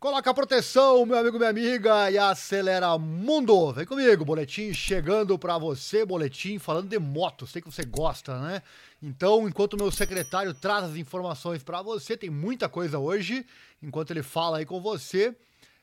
[0.00, 3.72] Coloca a proteção, meu amigo, minha amiga, e acelera mundo.
[3.72, 7.48] Vem comigo, boletim chegando para você, boletim falando de moto.
[7.48, 8.62] Sei que você gosta, né?
[9.02, 13.44] Então, enquanto o meu secretário traz as informações para você, tem muita coisa hoje.
[13.82, 15.34] Enquanto ele fala aí com você,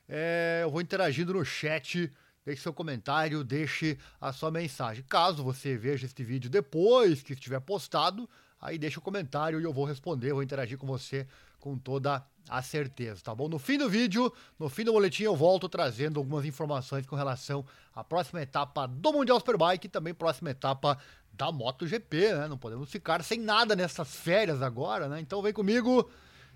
[0.07, 2.09] é, eu vou interagindo no chat.
[2.45, 5.04] Deixe seu comentário, deixe a sua mensagem.
[5.09, 8.29] Caso você veja este vídeo depois que estiver postado,
[8.61, 11.27] aí deixa o comentário e eu vou responder, vou interagir com você
[11.66, 13.50] com toda a certeza, tá bom?
[13.50, 17.66] No fim do vídeo, no fim do boletim, eu volto trazendo algumas informações com relação
[17.95, 20.95] à próxima etapa do Mundial Superbike e também próxima etapa
[21.34, 22.48] da MotoGP, né?
[22.48, 25.20] Não podemos ficar sem nada nessas férias agora, né?
[25.20, 26.08] Então vem comigo,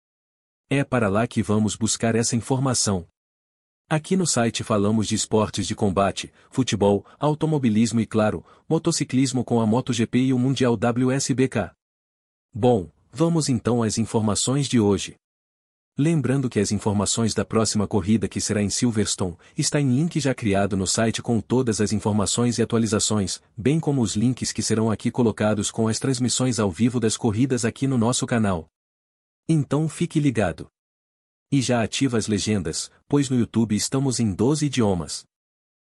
[0.76, 3.06] É para lá que vamos buscar essa informação.
[3.88, 9.66] Aqui no site falamos de esportes de combate, futebol, automobilismo e claro, motociclismo com a
[9.66, 11.70] MotoGP e o Mundial WSBK.
[12.52, 15.14] Bom, vamos então às informações de hoje.
[15.96, 20.34] Lembrando que as informações da próxima corrida que será em Silverstone, está em link já
[20.34, 24.90] criado no site com todas as informações e atualizações, bem como os links que serão
[24.90, 28.73] aqui colocados com as transmissões ao vivo das corridas aqui no nosso canal.
[29.46, 30.68] Então fique ligado.
[31.52, 35.26] E já ativa as legendas, pois no YouTube estamos em 12 idiomas.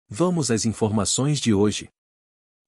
[0.10, 1.88] Vamos às informações de hoje.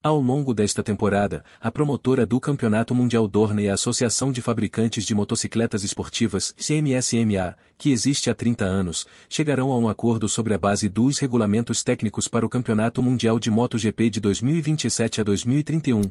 [0.01, 5.03] Ao longo desta temporada, a promotora do Campeonato Mundial Dorna e a Associação de Fabricantes
[5.03, 10.57] de Motocicletas Esportivas, CMSMA, que existe há 30 anos, chegarão a um acordo sobre a
[10.57, 16.03] base dos regulamentos técnicos para o Campeonato Mundial de MotoGP de 2027 a 2031,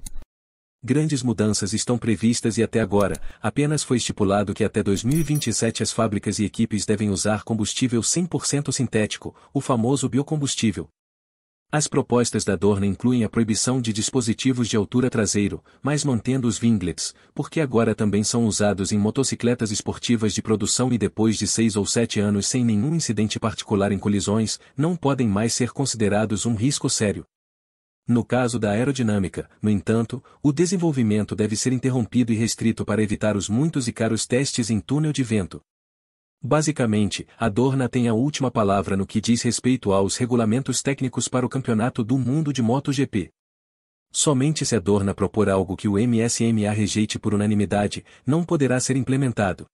[0.83, 6.39] Grandes mudanças estão previstas e até agora, apenas foi estipulado que até 2027 as fábricas
[6.39, 10.88] e equipes devem usar combustível 100% sintético, o famoso biocombustível.
[11.71, 16.59] As propostas da Dorna incluem a proibição de dispositivos de altura traseiro, mas mantendo os
[16.59, 21.75] vinglets, porque agora também são usados em motocicletas esportivas de produção e depois de seis
[21.75, 26.55] ou sete anos sem nenhum incidente particular em colisões, não podem mais ser considerados um
[26.55, 27.27] risco sério.
[28.09, 33.37] No caso da aerodinâmica, no entanto, o desenvolvimento deve ser interrompido e restrito para evitar
[33.37, 35.61] os muitos e caros testes em túnel de vento.
[36.41, 41.45] Basicamente, a Dorna tem a última palavra no que diz respeito aos regulamentos técnicos para
[41.45, 43.31] o Campeonato do Mundo de MotoGP.
[44.11, 48.97] Somente se a Dorna propor algo que o MSMA rejeite por unanimidade, não poderá ser
[48.97, 49.67] implementado.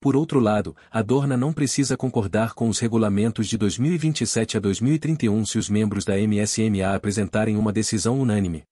[0.00, 5.44] Por outro lado, a Dorna não precisa concordar com os regulamentos de 2027 a 2031
[5.44, 8.62] se os membros da MSMA apresentarem uma decisão unânime.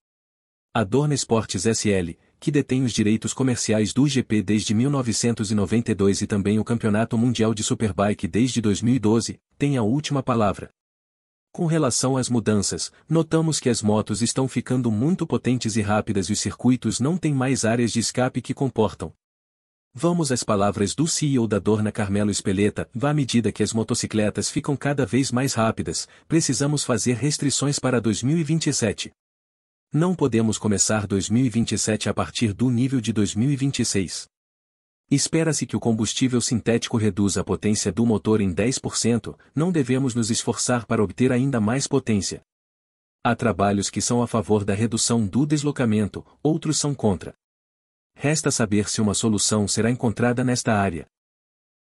[0.73, 6.61] A Dorna Esportes SL, que detém os direitos comerciais do GP desde 1992 e também
[6.61, 10.71] o Campeonato Mundial de Superbike desde 2012, tem a última palavra.
[11.51, 16.35] Com relação às mudanças, notamos que as motos estão ficando muito potentes e rápidas e
[16.35, 19.13] os circuitos não têm mais áreas de escape que comportam,
[19.99, 24.77] Vamos às palavras do CEO da Dorna Carmelo Espeleta, à medida que as motocicletas ficam
[24.77, 29.11] cada vez mais rápidas, precisamos fazer restrições para 2027.
[29.91, 34.27] Não podemos começar 2027 a partir do nível de 2026.
[35.11, 40.31] Espera-se que o combustível sintético reduza a potência do motor em 10%, não devemos nos
[40.31, 42.43] esforçar para obter ainda mais potência.
[43.25, 47.35] Há trabalhos que são a favor da redução do deslocamento, outros são contra.
[48.19, 51.07] Resta saber se uma solução será encontrada nesta área.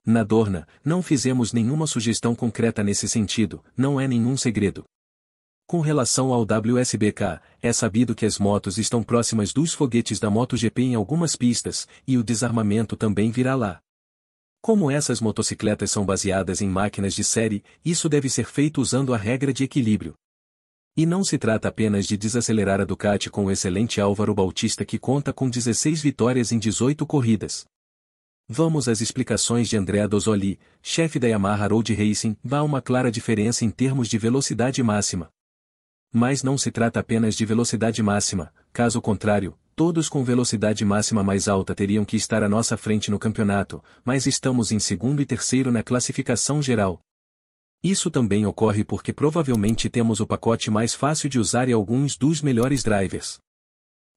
[0.04, 4.82] Na Dorna, não fizemos nenhuma sugestão concreta nesse sentido, não é nenhum segredo.
[5.66, 10.82] Com relação ao WSBK, é sabido que as motos estão próximas dos foguetes da MotoGP
[10.82, 13.80] em algumas pistas, e o desarmamento também virá lá.
[14.62, 19.18] Como essas motocicletas são baseadas em máquinas de série, isso deve ser feito usando a
[19.18, 20.14] regra de equilíbrio.
[20.94, 24.98] E não se trata apenas de desacelerar a Ducati com o excelente Álvaro Bautista que
[24.98, 27.64] conta com 16 vitórias em 18 corridas.
[28.46, 33.64] Vamos às explicações de Andrea Dosoli, chefe da Yamaha Road Racing, dá uma clara diferença
[33.64, 35.30] em termos de velocidade máxima.
[36.12, 41.48] Mas não se trata apenas de velocidade máxima, caso contrário, todos com velocidade máxima mais
[41.48, 45.72] alta teriam que estar à nossa frente no campeonato, mas estamos em segundo e terceiro
[45.72, 47.00] na classificação geral.
[47.82, 52.40] Isso também ocorre porque provavelmente temos o pacote mais fácil de usar e alguns dos
[52.40, 53.40] melhores drivers.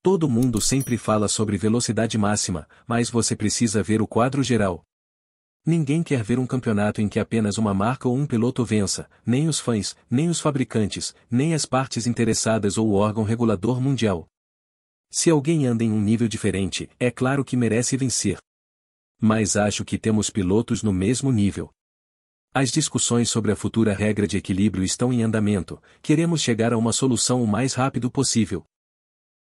[0.04, 4.84] Todo mundo sempre fala sobre velocidade máxima, mas você precisa ver o quadro geral.
[5.66, 9.48] Ninguém quer ver um campeonato em que apenas uma marca ou um piloto vença, nem
[9.48, 14.28] os fãs, nem os fabricantes, nem as partes interessadas ou o órgão regulador mundial.
[15.10, 18.38] Se alguém anda em um nível diferente, é claro que merece vencer.
[19.20, 21.72] Mas acho que temos pilotos no mesmo nível.
[22.58, 26.94] As discussões sobre a futura regra de equilíbrio estão em andamento, queremos chegar a uma
[26.94, 28.64] solução o mais rápido possível.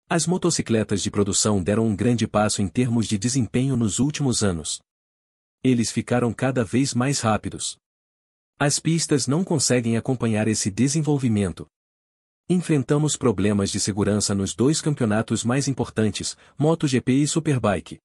[0.09, 4.81] As motocicletas de produção deram um grande passo em termos de desempenho nos últimos anos.
[5.63, 7.77] Eles ficaram cada vez mais rápidos.
[8.59, 11.65] As pistas não conseguem acompanhar esse desenvolvimento.
[12.49, 18.01] Enfrentamos problemas de segurança nos dois campeonatos mais importantes, MotoGP e Superbike.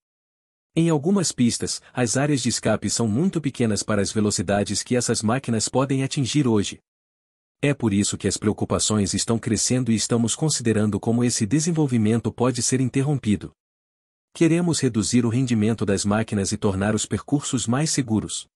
[0.75, 5.20] Em algumas pistas, as áreas de escape são muito pequenas para as velocidades que essas
[5.20, 6.78] máquinas podem atingir hoje.
[7.61, 12.62] É por isso que as preocupações estão crescendo e estamos considerando como esse desenvolvimento pode
[12.62, 13.52] ser interrompido.
[14.32, 18.46] Queremos reduzir o rendimento das máquinas e tornar os percursos mais seguros.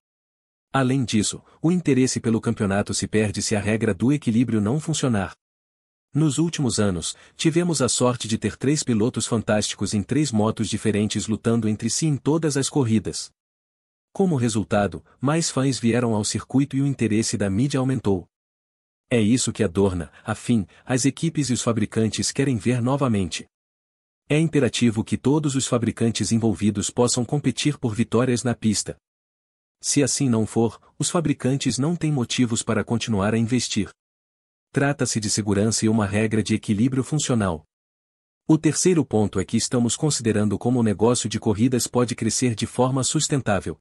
[0.71, 5.33] Além disso, o interesse pelo campeonato se perde se a regra do equilíbrio não funcionar.
[6.15, 11.27] Nos últimos anos, tivemos a sorte de ter três pilotos fantásticos em três motos diferentes
[11.27, 13.29] lutando entre si em todas as corridas.
[14.13, 18.25] Como resultado, mais fãs vieram ao circuito e o interesse da mídia aumentou.
[19.09, 23.45] É isso que adorna, afim, as equipes e os fabricantes querem ver novamente.
[24.29, 28.95] É imperativo que todos os fabricantes envolvidos possam competir por vitórias na pista.
[29.81, 33.89] Se assim não for, os fabricantes não têm motivos para continuar a investir.
[34.75, 37.65] Trata-se de segurança e uma regra de equilíbrio funcional.
[38.45, 42.65] O terceiro ponto é que estamos considerando como o negócio de corridas pode crescer de
[42.65, 43.79] forma sustentável.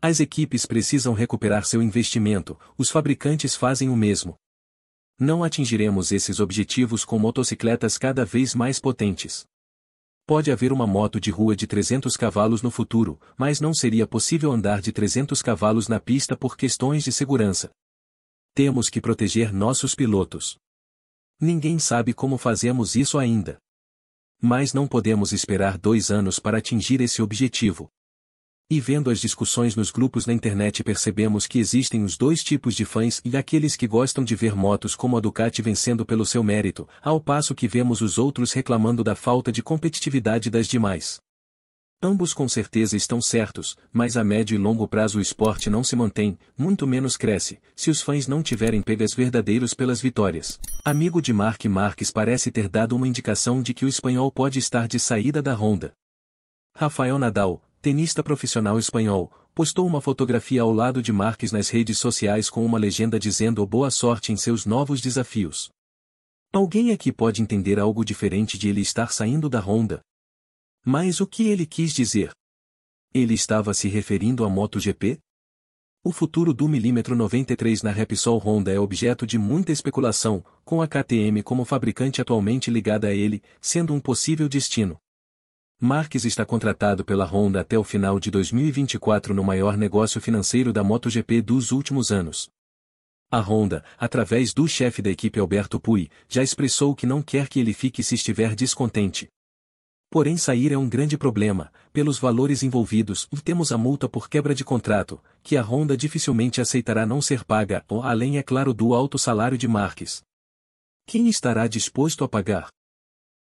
[0.00, 4.36] As equipes precisam recuperar seu investimento, os fabricantes fazem o mesmo.
[5.18, 9.44] Não atingiremos esses objetivos com motocicletas cada vez mais potentes.
[10.24, 14.52] Pode haver uma moto de rua de 300 cavalos no futuro, mas não seria possível
[14.52, 17.72] andar de 300 cavalos na pista por questões de segurança.
[18.56, 20.56] Temos que proteger nossos pilotos.
[21.40, 23.58] Ninguém sabe como fazemos isso ainda.
[24.40, 27.88] Mas não podemos esperar dois anos para atingir esse objetivo.
[28.70, 32.84] E vendo as discussões nos grupos na internet percebemos que existem os dois tipos de
[32.84, 36.88] fãs e aqueles que gostam de ver motos como a Ducati vencendo pelo seu mérito,
[37.02, 41.20] ao passo que vemos os outros reclamando da falta de competitividade das demais.
[42.04, 45.96] Ambos com certeza estão certos, mas a médio e longo prazo o esporte não se
[45.96, 50.60] mantém, muito menos cresce, se os fãs não tiverem pegas verdadeiros pelas vitórias.
[50.84, 54.86] Amigo de Mark Marques parece ter dado uma indicação de que o espanhol pode estar
[54.86, 55.94] de saída da Honda.
[56.76, 62.50] Rafael Nadal, tenista profissional espanhol, postou uma fotografia ao lado de Marques nas redes sociais
[62.50, 65.70] com uma legenda dizendo boa sorte em seus novos desafios.
[66.52, 70.02] Alguém aqui pode entender algo diferente de ele estar saindo da Honda,
[70.84, 72.30] mas o que ele quis dizer?
[73.12, 75.18] Ele estava se referindo à MotoGP?
[76.04, 80.86] O futuro do milímetro 93 na Repsol Honda é objeto de muita especulação, com a
[80.86, 84.98] KTM como fabricante atualmente ligada a ele, sendo um possível destino.
[85.80, 90.84] Marques está contratado pela Honda até o final de 2024 no maior negócio financeiro da
[90.84, 92.50] MotoGP dos últimos anos.
[93.30, 97.58] A Honda, através do chefe da equipe Alberto Pui, já expressou que não quer que
[97.58, 99.28] ele fique se estiver descontente.
[100.14, 104.54] Porém sair é um grande problema, pelos valores envolvidos, e temos a multa por quebra
[104.54, 108.94] de contrato, que a Honda dificilmente aceitará não ser paga, ou além é claro do
[108.94, 110.22] alto salário de Marques.
[111.04, 112.68] Quem estará disposto a pagar?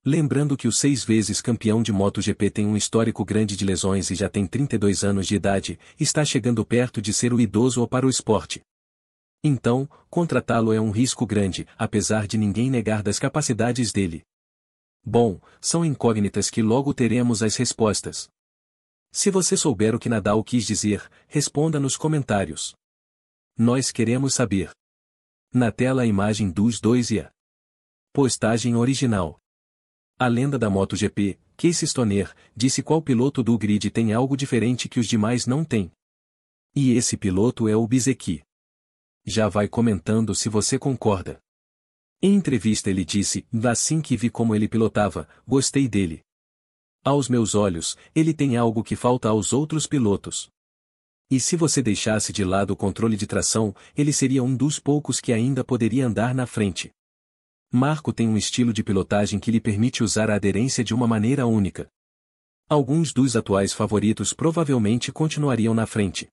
[0.06, 4.14] Lembrando que o seis vezes campeão de MotoGP tem um histórico grande de lesões e
[4.14, 8.10] já tem 32 anos de idade, está chegando perto de ser o idoso para o
[8.12, 8.62] esporte.
[9.44, 14.22] Então, contratá-lo é um risco grande, apesar de ninguém negar das capacidades dele.
[15.04, 18.30] Bom, são incógnitas que logo teremos as respostas.
[19.12, 22.76] Se você souber o que Nadal quis dizer, responda nos comentários.
[23.58, 24.72] Nós queremos saber.
[25.52, 27.32] Na tela a imagem dos dois e a
[28.14, 29.40] postagem original.
[30.18, 35.00] A lenda da MotoGP, Casey Stoner, disse qual piloto do grid tem algo diferente que
[35.00, 35.92] os demais não têm.
[36.76, 38.44] E esse piloto é o Bizeki.
[39.26, 41.40] Já vai comentando se você concorda.
[42.22, 46.22] Em entrevista ele disse, assim que vi como ele pilotava, gostei dele.
[47.02, 50.50] Aos meus olhos, ele tem algo que falta aos outros pilotos.
[51.32, 55.22] E se você deixasse de lado o controle de tração, ele seria um dos poucos
[55.22, 56.92] que ainda poderia andar na frente.
[57.72, 61.46] Marco tem um estilo de pilotagem que lhe permite usar a aderência de uma maneira
[61.46, 61.88] única.
[62.68, 66.28] Alguns dos atuais favoritos provavelmente continuariam na frente.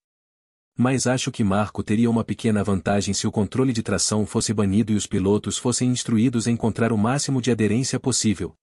[0.77, 4.93] Mas acho que Marco teria uma pequena vantagem se o controle de tração fosse banido
[4.93, 8.55] e os pilotos fossem instruídos a encontrar o máximo de aderência possível.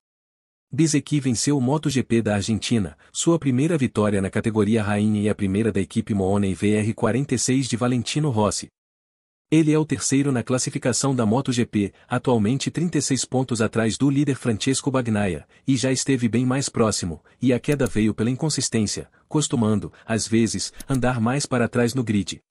[0.71, 5.71] Bizeki venceu o MotoGP da Argentina, sua primeira vitória na categoria rainha e a primeira
[5.71, 8.69] da equipe Mooney VR46 de Valentino Rossi.
[9.55, 14.89] Ele é o terceiro na classificação da MotoGP, atualmente 36 pontos atrás do líder Francesco
[14.89, 20.27] Bagnaia, e já esteve bem mais próximo, e a queda veio pela inconsistência, costumando, às
[20.27, 22.41] vezes, andar mais para trás no grid.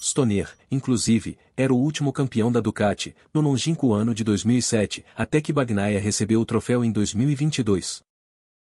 [0.00, 5.52] Stoner, inclusive, era o último campeão da Ducati, no longínquo ano de 2007, até que
[5.52, 8.02] Bagnaia recebeu o troféu em 2022.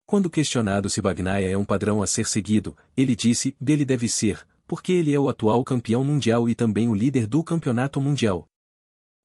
[0.04, 4.44] Quando questionado se Bagnaia é um padrão a ser seguido, ele disse, dele deve ser,
[4.66, 8.47] porque ele é o atual campeão mundial e também o líder do campeonato mundial.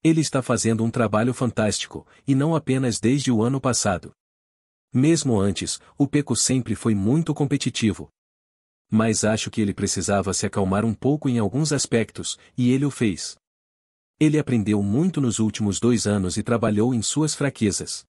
[0.03, 4.12] Ele está fazendo um trabalho fantástico, e não apenas desde o ano passado.
[4.93, 8.10] Mesmo antes, o Peco sempre foi muito competitivo.
[8.89, 12.91] Mas acho que ele precisava se acalmar um pouco em alguns aspectos, e ele o
[12.91, 13.38] fez.
[14.19, 18.03] Ele aprendeu muito nos últimos dois anos e trabalhou em suas fraquezas.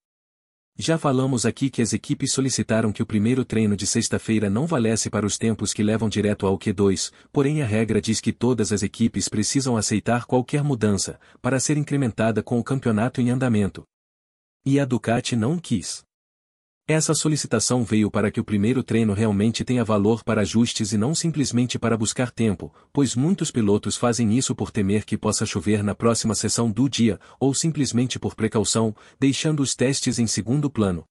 [0.83, 5.11] Já falamos aqui que as equipes solicitaram que o primeiro treino de sexta-feira não valesse
[5.11, 8.83] para os tempos que levam direto ao Q2, porém a regra diz que todas as
[8.83, 13.85] equipes precisam aceitar qualquer mudança, para ser incrementada com o campeonato em andamento.
[14.65, 16.03] E a Ducati não quis.
[16.92, 21.14] Essa solicitação veio para que o primeiro treino realmente tenha valor para ajustes e não
[21.14, 25.94] simplesmente para buscar tempo, pois muitos pilotos fazem isso por temer que possa chover na
[25.94, 31.04] próxima sessão do dia, ou simplesmente por precaução, deixando os testes em segundo plano.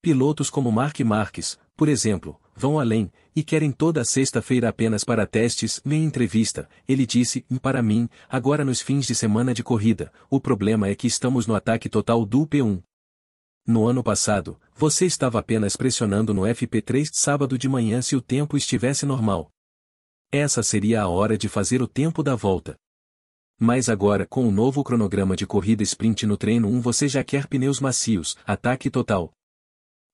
[0.00, 5.82] Pilotos como Mark Marques, por exemplo, vão além, e querem toda sexta-feira apenas para testes.
[5.84, 10.88] Em entrevista, ele disse: Para mim, agora nos fins de semana de corrida, o problema
[10.88, 12.80] é que estamos no ataque total do P1.
[13.66, 18.58] No ano passado, você estava apenas pressionando no FP3 sábado de manhã se o tempo
[18.58, 19.50] estivesse normal.
[20.30, 22.76] Essa seria a hora de fazer o tempo da volta.
[23.58, 27.46] Mas agora, com o novo cronograma de corrida sprint no treino 1, você já quer
[27.46, 29.32] pneus macios, ataque total.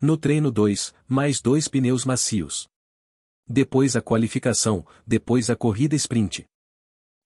[0.00, 2.68] No treino 2, mais dois pneus macios.
[3.48, 6.46] Depois a qualificação, depois a corrida sprint.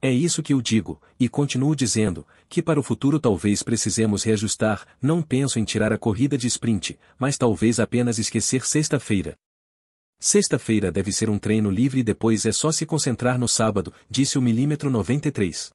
[0.04, 4.86] É isso que eu digo, e continuo dizendo, que para o futuro talvez precisemos reajustar,
[5.00, 9.34] não penso em tirar a corrida de sprint, mas talvez apenas esquecer sexta-feira.
[10.20, 14.36] Sexta-feira deve ser um treino livre e depois é só se concentrar no sábado, disse
[14.36, 15.70] o milímetro 93.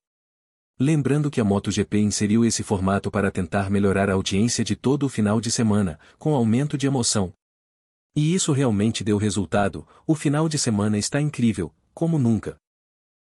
[0.80, 5.10] Lembrando que a MotoGP inseriu esse formato para tentar melhorar a audiência de todo o
[5.10, 7.34] final de semana, com aumento de emoção.
[8.16, 12.60] E isso realmente deu resultado, o final de semana está incrível, como nunca.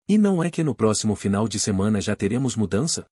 [0.09, 3.05] E não é que no próximo final de semana já teremos mudança?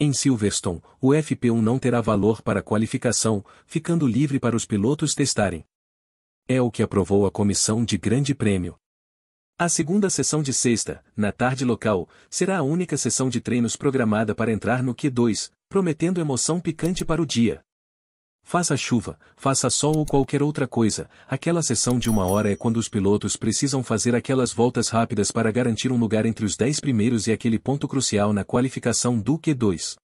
[0.00, 5.64] Em Silverstone, o FP1 não terá valor para qualificação, ficando livre para os pilotos testarem.
[6.48, 8.76] É o que aprovou a comissão de Grande Prêmio.
[9.56, 14.34] A segunda sessão de sexta, na tarde local, será a única sessão de treinos programada
[14.34, 17.60] para entrar no Q2, prometendo emoção picante para o dia.
[18.50, 22.78] Faça chuva, faça sol ou qualquer outra coisa, aquela sessão de uma hora é quando
[22.78, 27.26] os pilotos precisam fazer aquelas voltas rápidas para garantir um lugar entre os 10 primeiros
[27.26, 29.96] e aquele ponto crucial na qualificação do Q2.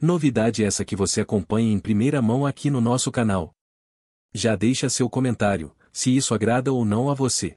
[0.00, 3.52] Novidade essa que você acompanha em primeira mão aqui no nosso canal.
[4.32, 7.54] Já deixa seu comentário, se isso agrada ou não a você.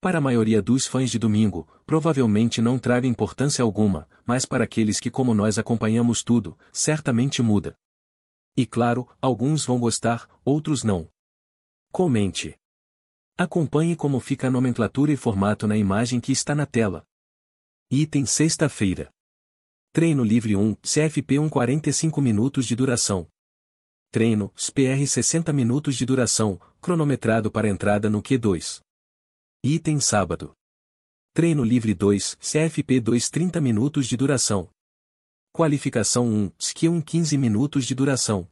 [0.00, 4.98] Para a maioria dos fãs de domingo, provavelmente não traga importância alguma, mas para aqueles
[4.98, 7.76] que como nós acompanhamos tudo, certamente muda.
[8.56, 11.10] E claro, alguns vão gostar, outros não.
[11.92, 12.58] Comente.
[13.36, 17.06] Acompanhe como fica a nomenclatura e formato na imagem que está na tela.
[17.90, 19.10] Item sexta-feira.
[19.92, 23.28] Treino livre 1, CFP 1 45 minutos de duração.
[24.12, 28.80] Treino, SPR 60 minutos de duração, cronometrado para entrada no Q2.
[29.64, 30.52] Item sábado.
[31.32, 34.68] Treino livre 2, CFP 2 30 minutos de duração.
[35.60, 38.48] Qualificação 1, SQ 1 15 minutos de duração.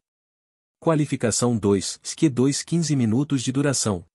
[0.79, 4.05] Qualificação 2, SQ 2 15 minutos de duração.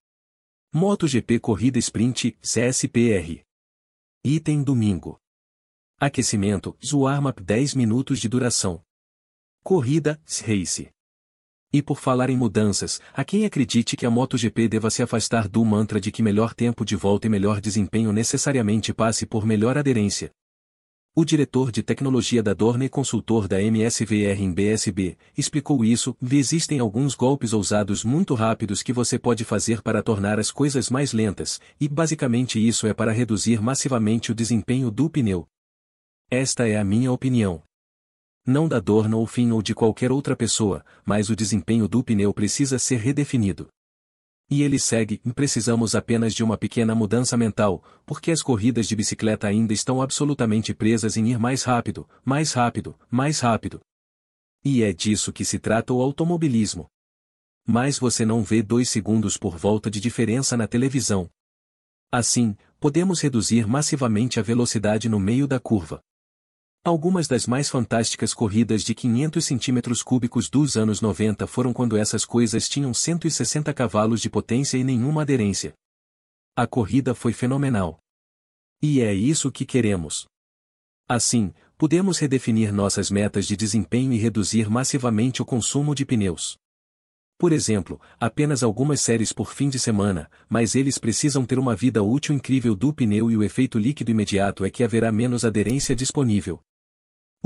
[0.72, 3.42] MotoGP Corrida Sprint, CSPR.
[4.24, 5.18] Item domingo.
[5.98, 8.80] Aquecimento, Warm-up 10 minutos de duração.
[9.64, 10.88] Corrida, Race.
[11.72, 15.64] E por falar em mudanças, a quem acredite que a MotoGP deva se afastar do
[15.64, 20.32] mantra de que melhor tempo de volta e melhor desempenho necessariamente passe por melhor aderência,
[21.16, 26.16] O diretor de tecnologia da Dorna e consultor da MSVR em BSB explicou isso.
[26.20, 31.12] Existem alguns golpes ousados muito rápidos que você pode fazer para tornar as coisas mais
[31.12, 35.46] lentas, e basicamente isso é para reduzir massivamente o desempenho do pneu.
[36.28, 37.62] Esta é a minha opinião.
[38.44, 42.34] Não da Dorna ou fim ou de qualquer outra pessoa, mas o desempenho do pneu
[42.34, 43.68] precisa ser redefinido.
[44.50, 49.46] E ele segue, precisamos apenas de uma pequena mudança mental, porque as corridas de bicicleta
[49.46, 53.80] ainda estão absolutamente presas em ir mais rápido, mais rápido, mais rápido.
[54.62, 56.88] E é disso que se trata o automobilismo.
[57.66, 61.30] Mas você não vê dois segundos por volta de diferença na televisão.
[62.12, 66.00] Assim, podemos reduzir massivamente a velocidade no meio da curva.
[66.86, 72.26] Algumas das mais fantásticas corridas de 500 centímetros cúbicos dos anos 90 foram quando essas
[72.26, 75.72] coisas tinham 160 cavalos de potência e nenhuma aderência.
[76.54, 77.98] A corrida foi fenomenal.
[78.82, 80.26] E é isso que queremos.
[81.08, 86.58] Assim, podemos redefinir nossas metas de desempenho e reduzir massivamente o consumo de pneus.
[87.38, 92.02] Por exemplo, apenas algumas séries por fim de semana, mas eles precisam ter uma vida
[92.02, 96.60] útil incrível do pneu e o efeito líquido imediato é que haverá menos aderência disponível.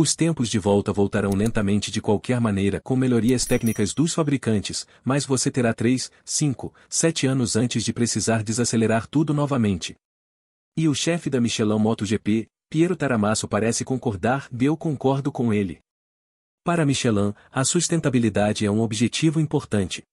[0.01, 5.27] Os tempos de volta voltarão lentamente de qualquer maneira com melhorias técnicas dos fabricantes, mas
[5.27, 9.97] você terá 3, 5, 7 anos antes de precisar desacelerar tudo novamente.
[10.77, 15.81] E o chefe da Michelin MotoGP, Piero Taramasso parece concordar e eu concordo com ele.
[16.63, 20.05] Para Michelin, a sustentabilidade é um objetivo importante.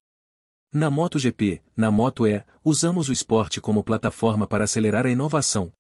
[0.74, 5.72] Na MotoGP, na Moto E, usamos o esporte como plataforma para acelerar a inovação,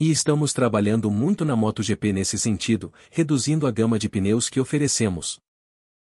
[0.00, 5.38] e estamos trabalhando muito na MotoGP nesse sentido, reduzindo a gama de pneus que oferecemos.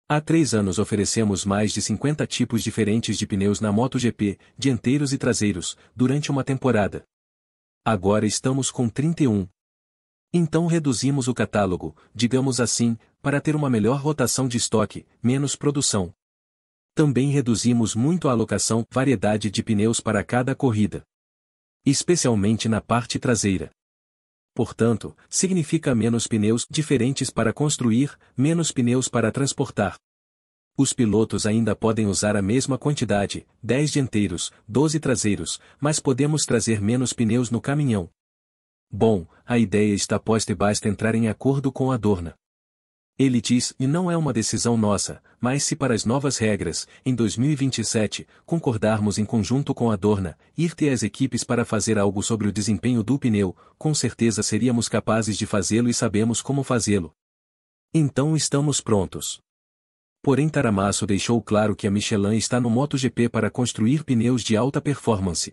[0.08, 5.18] Há três anos oferecemos mais de 50 tipos diferentes de pneus na MotoGP, dianteiros e
[5.18, 7.04] traseiros, durante uma temporada.
[7.84, 9.48] Agora estamos com 31.
[10.32, 16.14] Então reduzimos o catálogo, digamos assim, para ter uma melhor rotação de estoque, menos produção.
[16.94, 21.02] Também reduzimos muito a alocação, variedade de pneus para cada corrida.
[21.84, 23.72] Especialmente na parte traseira
[24.60, 29.96] portanto, significa menos pneus diferentes para construir, menos pneus para transportar.
[30.78, 36.82] Os pilotos ainda podem usar a mesma quantidade, 10 dianteiros, 12 traseiros, mas podemos trazer
[36.82, 38.10] menos pneus no caminhão.
[38.92, 42.36] Bom, a ideia está posta e basta entrar em acordo com a Dorna.
[43.20, 47.14] Ele diz, e não é uma decisão nossa, mas se para as novas regras, em
[47.14, 52.48] 2027, concordarmos em conjunto com a Dorna, ir ter as equipes para fazer algo sobre
[52.48, 57.14] o desempenho do pneu, com certeza seríamos capazes de fazê-lo e sabemos como fazê-lo.
[57.94, 59.42] Então estamos prontos.
[60.24, 64.80] Porém Taramasso deixou claro que a Michelin está no MotoGP para construir pneus de alta
[64.80, 65.52] performance.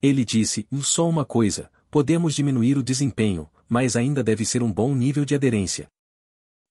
[0.00, 4.94] Ele disse, só uma coisa, podemos diminuir o desempenho, mas ainda deve ser um bom
[4.94, 5.88] nível de aderência.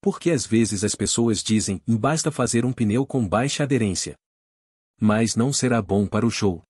[0.00, 4.16] Porque às vezes as pessoas dizem, basta fazer um pneu com baixa aderência.
[5.00, 6.62] Mas não será bom para o show.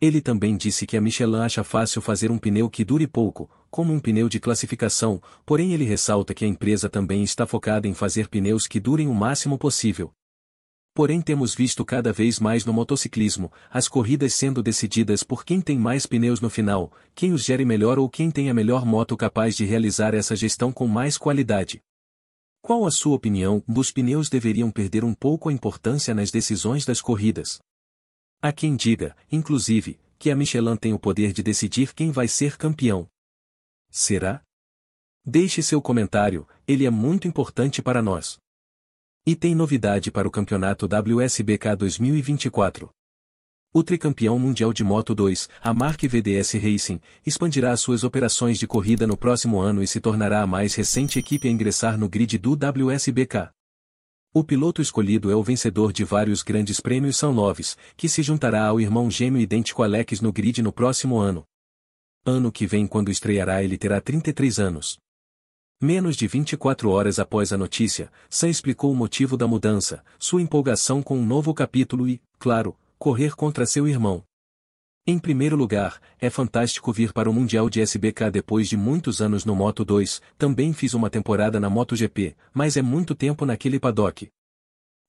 [0.00, 3.92] Ele também disse que a Michelin acha fácil fazer um pneu que dure pouco, como
[3.92, 8.28] um pneu de classificação, porém ele ressalta que a empresa também está focada em fazer
[8.28, 10.12] pneus que durem o máximo possível.
[10.92, 15.78] Porém temos visto cada vez mais no motociclismo, as corridas sendo decididas por quem tem
[15.78, 19.56] mais pneus no final, quem os gere melhor ou quem tem a melhor moto capaz
[19.56, 21.80] de realizar essa gestão com mais qualidade.
[22.64, 23.60] Qual a sua opinião?
[23.66, 27.58] Os pneus deveriam perder um pouco a importância nas decisões das corridas.
[28.40, 32.56] Há quem diga, inclusive, que a Michelin tem o poder de decidir quem vai ser
[32.56, 33.08] campeão.
[33.90, 34.44] Será?
[35.24, 38.38] Deixe seu comentário, ele é muito importante para nós.
[39.26, 42.88] E tem novidade para o campeonato WSBK 2024.
[43.74, 49.06] O tricampeão mundial de Moto 2, a marca VDS Racing, expandirá suas operações de corrida
[49.06, 52.52] no próximo ano e se tornará a mais recente equipe a ingressar no grid do
[52.52, 53.48] WSBK.
[54.34, 58.66] O piloto escolhido é o vencedor de vários grandes prêmios São Loves, que se juntará
[58.66, 61.42] ao irmão gêmeo idêntico Alex no grid no próximo ano.
[62.26, 64.98] Ano que vem quando estreará ele terá 33 anos.
[65.80, 71.02] Menos de 24 horas após a notícia, Sam explicou o motivo da mudança, sua empolgação
[71.02, 74.22] com um novo capítulo e, claro, correr contra seu irmão.
[75.04, 79.44] Em primeiro lugar, é fantástico vir para o Mundial de SBK depois de muitos anos
[79.44, 84.28] no Moto 2, também fiz uma temporada na MotoGP, mas é muito tempo naquele paddock.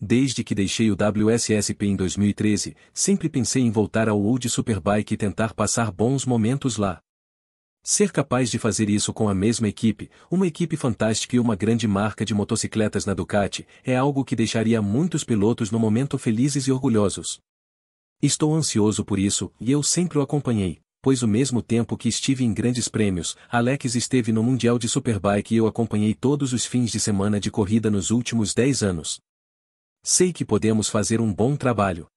[0.01, 5.17] Desde que deixei o WSSP em 2013, sempre pensei em voltar ao Old Superbike e
[5.17, 6.99] tentar passar bons momentos lá.
[7.83, 11.87] Ser capaz de fazer isso com a mesma equipe, uma equipe fantástica e uma grande
[11.87, 16.71] marca de motocicletas na Ducati, é algo que deixaria muitos pilotos no momento felizes e
[16.71, 17.39] orgulhosos.
[18.23, 20.79] Estou ansioso por isso, e eu sempre o acompanhei.
[21.01, 25.53] pois o mesmo tempo que estive em grandes prêmios, Alex esteve no Mundial de Superbike
[25.53, 29.19] e eu acompanhei todos os fins de semana de corrida nos últimos 10 anos.
[30.01, 32.07] Sei que podemos fazer um bom trabalho.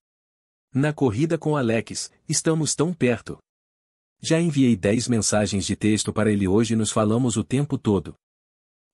[0.72, 3.38] Na corrida com Alex, estamos tão perto.
[4.22, 8.14] Já enviei 10 mensagens de texto para ele hoje e nos falamos o tempo todo.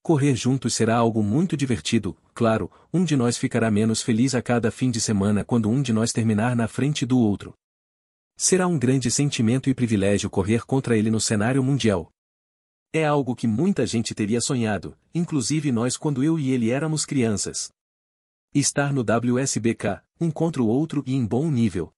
[0.03, 4.69] Correr juntos será algo muito divertido, claro, um de nós ficará menos feliz a cada
[4.69, 7.53] fim de semana quando um de nós terminar na frente do outro.
[8.35, 12.11] Será um grande sentimento e privilégio correr contra ele no cenário mundial.
[12.91, 17.71] É algo que muita gente teria sonhado, inclusive nós quando eu e ele éramos crianças.
[18.53, 21.93] Estar no WSBK, um contra o outro e em bom nível.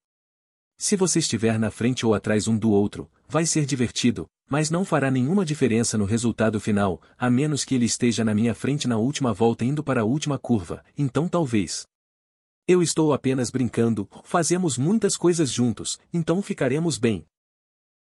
[0.78, 4.86] Se você estiver na frente ou atrás um do outro, vai ser divertido, mas não
[4.86, 8.98] fará nenhuma diferença no resultado final, a menos que ele esteja na minha frente na
[8.98, 11.86] última volta indo para a última curva, então talvez.
[12.68, 17.26] Eu estou apenas brincando, fazemos muitas coisas juntos, então ficaremos bem.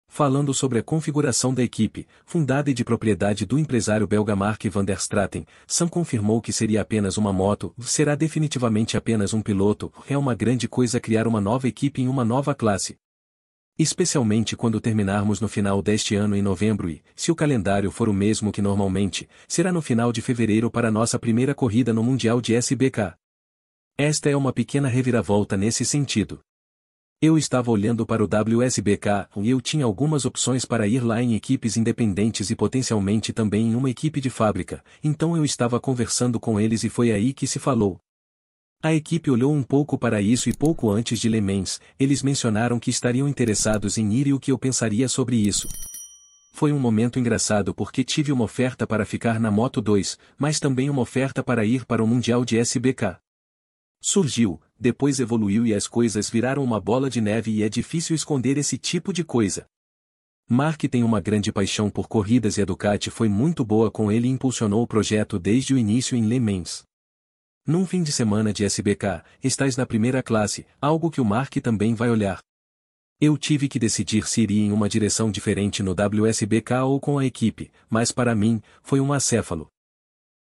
[0.08, 4.84] Falando sobre a configuração da equipe, fundada e de propriedade do empresário belga Mark van
[4.84, 10.16] der Straten, Sam confirmou que seria apenas uma moto, será definitivamente apenas um piloto, é
[10.16, 12.96] uma grande coisa criar uma nova equipe em uma nova classe.
[13.76, 18.14] Especialmente quando terminarmos no final deste ano em novembro e, se o calendário for o
[18.14, 22.54] mesmo que normalmente, será no final de fevereiro para nossa primeira corrida no Mundial de
[22.54, 23.14] SBK.
[23.98, 26.38] Esta é uma pequena reviravolta nesse sentido.
[27.20, 31.34] Eu estava olhando para o WSBK e eu tinha algumas opções para ir lá em
[31.34, 36.60] equipes independentes e potencialmente também em uma equipe de fábrica, então eu estava conversando com
[36.60, 37.98] eles e foi aí que se falou.
[38.84, 42.78] A equipe olhou um pouco para isso e pouco antes de Le Mans, eles mencionaram
[42.78, 45.66] que estariam interessados em ir e o que eu pensaria sobre isso.
[46.52, 50.90] Foi um momento engraçado porque tive uma oferta para ficar na Moto 2, mas também
[50.90, 53.16] uma oferta para ir para o Mundial de SBK.
[54.02, 58.58] Surgiu, depois evoluiu e as coisas viraram uma bola de neve e é difícil esconder
[58.58, 59.64] esse tipo de coisa.
[60.46, 64.28] Mark tem uma grande paixão por corridas e a Ducati foi muito boa com ele
[64.28, 66.84] e impulsionou o projeto desde o início em Le Mans.
[67.66, 71.94] Num fim de semana de SBK, estás na primeira classe, algo que o Mark também
[71.94, 72.38] vai olhar.
[73.18, 77.24] Eu tive que decidir se iria em uma direção diferente no WSBK ou com a
[77.24, 79.68] equipe, mas para mim, foi um acéfalo.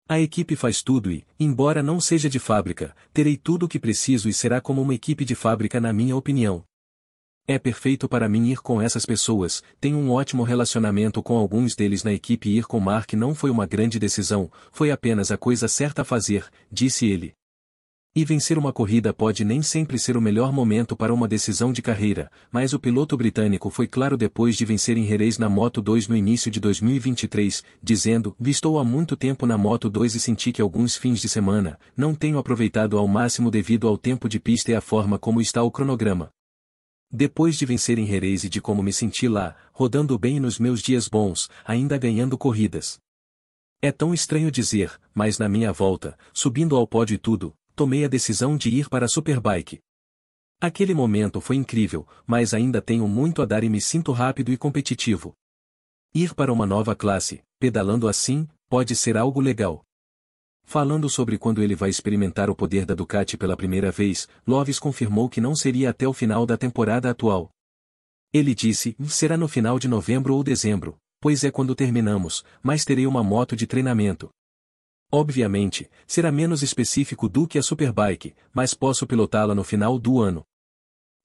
[0.08, 4.28] A equipe faz tudo e, embora não seja de fábrica, terei tudo o que preciso
[4.28, 6.64] e será como uma equipe de fábrica na minha opinião.
[7.46, 12.04] É perfeito para mim ir com essas pessoas, tenho um ótimo relacionamento com alguns deles
[12.04, 15.66] na equipe e ir com Mark não foi uma grande decisão, foi apenas a coisa
[15.66, 17.34] certa a fazer, disse ele.
[18.14, 21.82] E vencer uma corrida pode nem sempre ser o melhor momento para uma decisão de
[21.82, 26.06] carreira, mas o piloto britânico foi claro depois de vencer em Jerez na Moto 2
[26.08, 30.62] no início de 2023, dizendo: Estou há muito tempo na Moto 2 e senti que
[30.62, 34.74] alguns fins de semana, não tenho aproveitado ao máximo devido ao tempo de pista e
[34.74, 36.30] à forma como está o cronograma.
[37.14, 40.80] Depois de vencer em Jerez e de como me senti lá, rodando bem nos meus
[40.80, 42.98] dias bons, ainda ganhando corridas.
[43.82, 48.08] É tão estranho dizer, mas na minha volta, subindo ao pódio e tudo, tomei a
[48.08, 49.80] decisão de ir para a Superbike.
[50.58, 54.56] Aquele momento foi incrível, mas ainda tenho muito a dar e me sinto rápido e
[54.56, 55.34] competitivo.
[56.14, 59.84] Ir para uma nova classe, pedalando assim, pode ser algo legal.
[60.64, 65.28] Falando sobre quando ele vai experimentar o poder da Ducati pela primeira vez, Loves confirmou
[65.28, 67.50] que não seria até o final da temporada atual.
[68.32, 73.06] Ele disse, será no final de novembro ou dezembro, pois é quando terminamos, mas terei
[73.06, 74.30] uma moto de treinamento.
[75.12, 80.42] Obviamente, será menos específico do que a Superbike, mas posso pilotá-la no final do ano.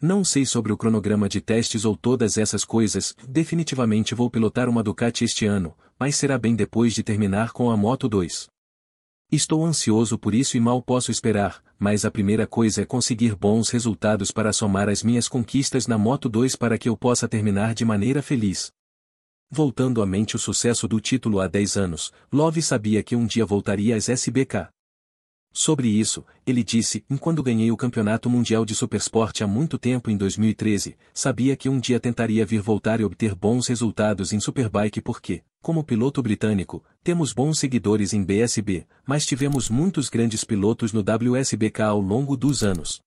[0.01, 4.83] Não sei sobre o cronograma de testes ou todas essas coisas, definitivamente vou pilotar uma
[4.83, 8.49] Ducati este ano, mas será bem depois de terminar com a Moto 2.
[9.29, 13.69] Estou ansioso por isso e mal posso esperar, mas a primeira coisa é conseguir bons
[13.69, 17.83] resultados para somar as minhas conquistas na Moto 2 para que eu possa terminar de
[17.83, 18.71] maneira feliz.
[19.51, 23.45] Voltando à mente o sucesso do título há 10 anos, Love sabia que um dia
[23.45, 24.69] voltaria às SBK.
[25.51, 30.15] Sobre isso, ele disse, quando ganhei o Campeonato Mundial de Supersport há muito tempo em
[30.15, 35.41] 2013, sabia que um dia tentaria vir voltar e obter bons resultados em Superbike porque,
[35.61, 41.81] como piloto britânico, temos bons seguidores em BSB, mas tivemos muitos grandes pilotos no WSBK
[41.81, 43.01] ao longo dos anos.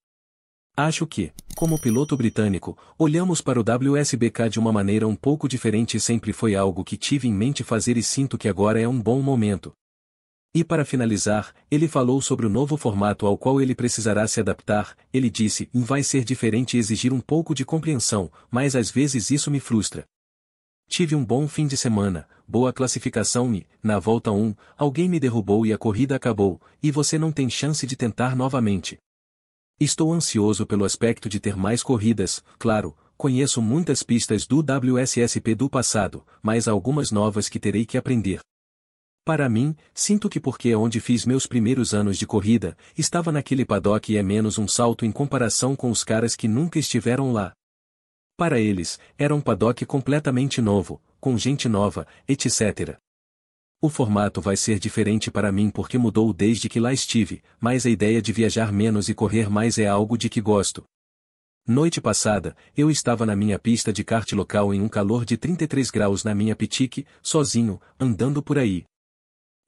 [0.77, 5.97] Acho que, como piloto britânico, olhamos para o WSBK de uma maneira um pouco diferente
[5.97, 9.01] e sempre foi algo que tive em mente fazer e sinto que agora é um
[9.01, 9.73] bom momento.
[10.53, 14.97] E para finalizar, ele falou sobre o novo formato ao qual ele precisará se adaptar,
[15.13, 19.51] ele disse, vai ser diferente e exigir um pouco de compreensão, mas às vezes isso
[19.51, 20.05] me frustra.
[20.89, 25.65] Tive um bom fim de semana, boa classificação e, na volta 1, alguém me derrubou
[25.65, 28.99] e a corrida acabou, e você não tem chance de tentar novamente.
[29.79, 35.69] Estou ansioso pelo aspecto de ter mais corridas, claro, Conheço muitas pistas do WSSP do
[35.69, 38.41] passado, mas algumas novas que terei que aprender.
[39.25, 43.65] Para mim, sinto que porque é onde fiz meus primeiros anos de corrida, estava naquele
[43.65, 47.53] paddock e é menos um salto em comparação com os caras que nunca estiveram lá.
[48.37, 52.99] Para eles, era um paddock completamente novo, com gente nova, etc.
[53.83, 57.91] O formato vai ser diferente para mim porque mudou desde que lá estive, mas a
[57.91, 60.85] ideia de viajar menos e correr mais é algo de que gosto.
[61.67, 65.91] Noite passada, eu estava na minha pista de kart local em um calor de 33
[65.91, 68.85] graus na minha pitique, sozinho, andando por aí.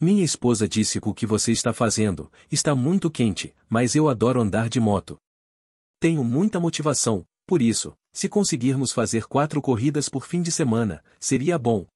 [0.03, 4.69] Minha esposa disse o que você está fazendo, está muito quente, mas eu adoro andar
[4.69, 5.17] de moto.
[6.01, 11.57] Tenho muita motivação, por isso, se conseguirmos fazer quatro corridas por fim de semana, seria
[11.57, 11.87] bom.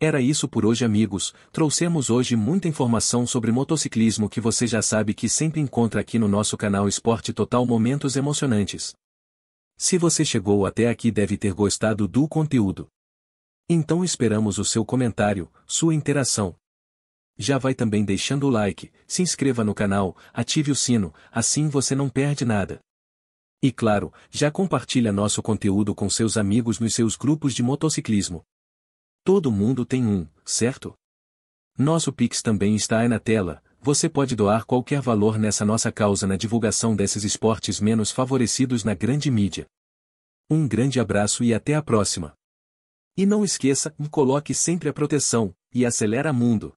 [0.00, 1.32] Era isso por hoje, amigos.
[1.52, 6.26] Trouxemos hoje muita informação sobre motociclismo que você já sabe que sempre encontra aqui no
[6.26, 8.92] nosso canal Esporte Total Momentos Emocionantes.
[9.78, 12.88] Se você chegou até aqui, deve ter gostado do conteúdo.
[13.68, 16.56] Então esperamos o seu comentário, sua interação.
[17.42, 21.94] Já vai também deixando o like, se inscreva no canal, ative o sino, assim você
[21.94, 22.80] não perde nada.
[23.62, 28.42] E claro, já compartilha nosso conteúdo com seus amigos nos seus grupos de motociclismo.
[29.24, 30.92] Todo mundo tem um, certo?
[31.78, 36.26] Nosso Pix também está aí na tela, você pode doar qualquer valor nessa nossa causa
[36.26, 39.66] na divulgação desses esportes menos favorecidos na grande mídia.
[40.50, 42.34] Um grande abraço e até a próxima.
[43.16, 46.74] E não esqueça, coloque sempre a proteção, e acelera mundo.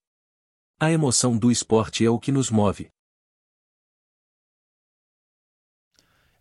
[0.80, 2.90] A emoção do esporte é o que nos move.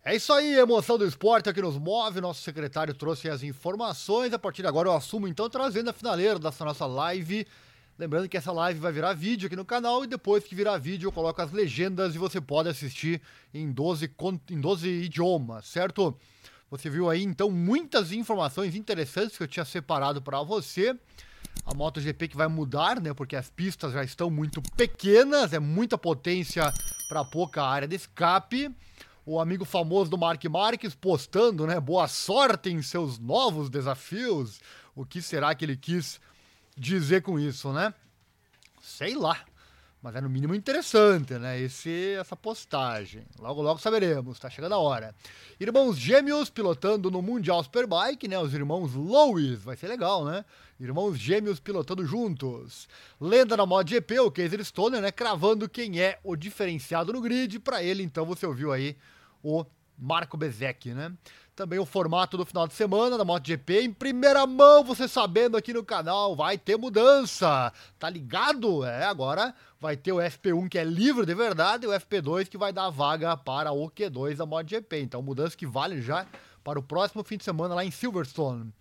[0.03, 2.19] É isso aí, emoção do esporte é que nos move.
[2.19, 4.33] Nosso secretário trouxe as informações.
[4.33, 7.47] A partir de agora eu assumo então trazendo a finaleira dessa nossa live.
[7.97, 11.07] Lembrando que essa live vai virar vídeo aqui no canal e depois que virar vídeo
[11.07, 13.21] eu coloco as legendas e você pode assistir
[13.53, 14.11] em 12,
[14.49, 16.17] em 12 idiomas, certo?
[16.69, 20.99] Você viu aí então muitas informações interessantes que eu tinha separado para você
[21.65, 23.13] a MotoGP que vai mudar, né?
[23.13, 26.71] Porque as pistas já estão muito pequenas, é muita potência
[27.07, 28.69] para pouca área de escape.
[29.25, 31.79] O amigo famoso do Mark Marques postando, né?
[31.79, 34.59] Boa sorte em seus novos desafios.
[34.93, 36.19] O que será que ele quis
[36.77, 37.93] dizer com isso, né?
[38.81, 39.39] Sei lá.
[40.01, 41.57] Mas é no mínimo interessante, né?
[41.57, 43.23] Esse, essa postagem.
[43.39, 45.15] Logo, logo saberemos, tá chegando a hora.
[45.57, 48.37] Irmãos gêmeos pilotando no Mundial Superbike, né?
[48.37, 50.43] Os irmãos Lewis, vai ser legal, né?
[50.83, 52.89] Irmãos gêmeos pilotando juntos.
[53.17, 55.13] Lenda na MotoGP, o Casey Stoner, né?
[55.13, 57.57] Cravando quem é o diferenciado no grid.
[57.57, 58.97] Para ele, então, você ouviu aí
[59.41, 59.65] o
[59.97, 61.13] Marco Bezek, né?
[61.55, 65.71] Também o formato do final de semana da MotoGP em primeira mão, você sabendo aqui
[65.71, 67.71] no canal, vai ter mudança.
[67.97, 68.83] Tá ligado?
[68.83, 72.57] É, agora vai ter o FP1 que é livre de verdade e o FP2 que
[72.57, 74.99] vai dar vaga para o Q2 da MotoGP.
[74.99, 76.27] Então, mudança que vale já
[76.61, 78.73] para o próximo fim de semana lá em Silverstone.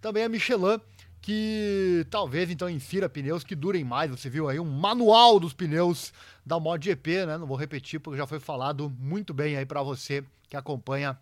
[0.00, 0.80] Também a Michelin
[1.22, 4.10] que talvez então insira pneus que durem mais.
[4.10, 6.12] Você viu aí um manual dos pneus
[6.44, 7.38] da MotoGP, né?
[7.38, 11.16] Não vou repetir porque já foi falado muito bem aí para você que acompanha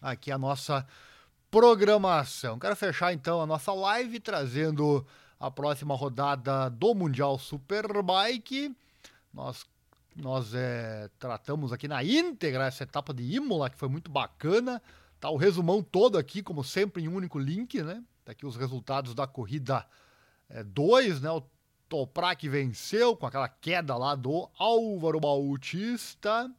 [0.00, 0.86] aqui a nossa
[1.50, 2.60] programação.
[2.60, 5.04] Quero fechar então a nossa live trazendo
[5.40, 8.74] a próxima rodada do Mundial Superbike.
[9.34, 9.66] Nós
[10.14, 14.82] nós é, tratamos aqui na íntegra essa etapa de Imola, que foi muito bacana.
[15.20, 18.02] Tá o resumão todo aqui, como sempre, em um único link, né?
[18.28, 19.86] Tá aqui os resultados da corrida
[20.66, 21.30] 2, é, né?
[21.30, 21.42] O
[21.88, 26.52] Toprak venceu com aquela queda lá do Álvaro Bautista.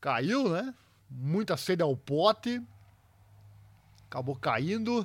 [0.00, 0.72] Caiu, né?
[1.10, 2.62] muita sede ao pote,
[4.06, 5.04] acabou caindo.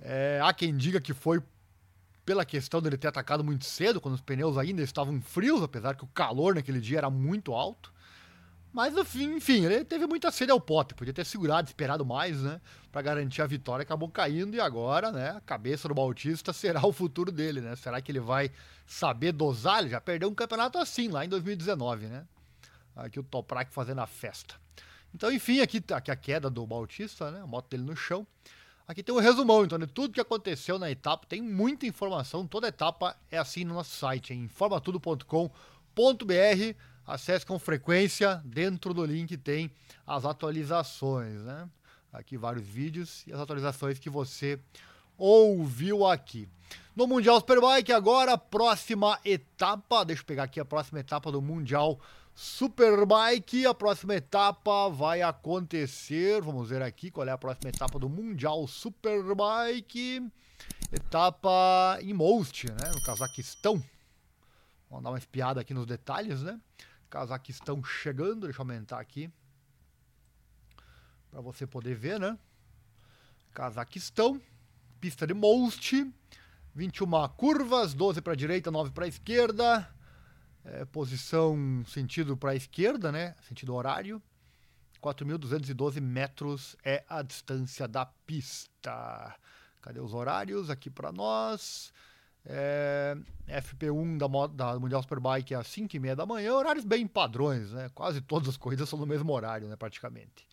[0.00, 1.42] É, há quem diga que foi
[2.24, 6.04] pela questão dele ter atacado muito cedo, quando os pneus ainda estavam frios, apesar que
[6.04, 7.91] o calor naquele dia era muito alto.
[8.72, 12.58] Mas enfim, ele teve muita sede ao pote, podia ter segurado, esperado mais, né,
[12.90, 16.92] para garantir a vitória, acabou caindo e agora, né, a cabeça do Bautista será o
[16.92, 17.76] futuro dele, né?
[17.76, 18.50] Será que ele vai
[18.86, 19.80] saber dosar?
[19.80, 22.24] Ele já perdeu um campeonato assim lá em 2019, né?
[22.96, 24.54] Aqui o Toprak fazendo a festa.
[25.14, 27.42] Então, enfim, aqui, aqui a queda do Bautista, né?
[27.42, 28.26] A moto dele no chão.
[28.86, 31.26] Aqui tem um resumão, então, de tudo que aconteceu na etapa.
[31.26, 32.46] Tem muita informação.
[32.46, 35.52] Toda etapa é assim no nosso site, em informatudo.com.br.
[37.06, 38.42] Acesse com frequência.
[38.44, 39.70] Dentro do link tem
[40.06, 41.68] as atualizações, né?
[42.12, 44.60] Aqui vários vídeos e as atualizações que você
[45.16, 46.48] ouviu aqui.
[46.94, 50.04] No Mundial Superbike, agora, próxima etapa.
[50.04, 51.98] Deixa eu pegar aqui a próxima etapa do Mundial
[52.34, 56.40] Superbike a próxima etapa vai acontecer.
[56.40, 60.26] Vamos ver aqui qual é a próxima etapa do Mundial Superbike.
[60.90, 62.90] Etapa em Most, né?
[62.92, 63.82] No Cazaquistão.
[64.88, 66.58] Vamos dar uma espiada aqui nos detalhes, né?
[67.12, 68.46] Cazaquistão chegando.
[68.46, 69.30] Deixa eu aumentar aqui.
[71.30, 72.38] Para você poder ver, né?
[73.52, 74.40] Cazaquistão,
[74.98, 76.10] pista de Most,
[76.74, 79.86] 21 curvas, 12 para a direita, 9 para a esquerda.
[80.64, 83.36] É, posição sentido para a esquerda, né?
[83.46, 84.22] Sentido horário.
[85.02, 89.36] 4.212 metros é a distância da pista.
[89.82, 91.92] Cadê os horários aqui para nós?
[92.44, 93.16] É,
[93.48, 97.88] FP1 da, da Mundial Superbike é às 5h30 da manhã, horários bem padrões, né?
[97.94, 99.76] Quase todas as corridas são no mesmo horário, né?
[99.76, 100.46] Praticamente.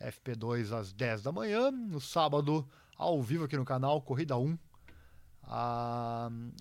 [0.00, 4.58] FP2 às 10 da manhã, no sábado, ao vivo aqui no canal, Corrida 1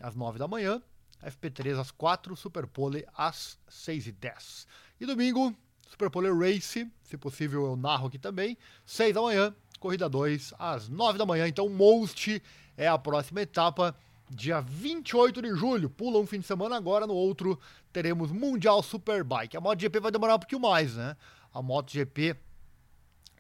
[0.01, 0.81] às 9 da manhã,
[1.23, 4.67] FP3 às 4, Superpole às 6 e 10.
[4.99, 5.55] E domingo,
[5.88, 11.17] Superpole Race, se possível eu narro aqui também, 6 da manhã, corrida 2 às 9
[11.17, 11.47] da manhã.
[11.47, 12.41] Então, Most
[12.77, 13.95] é a próxima etapa,
[14.34, 15.89] dia 28 de julho.
[15.89, 17.60] Pula um fim de semana agora, no outro
[17.91, 19.58] teremos Mundial Superbike.
[19.58, 21.15] A MotoGP vai demorar um pouquinho mais, né?
[21.54, 22.38] A MotoGP